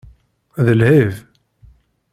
D 0.65 0.67
lɛib. 0.79 1.13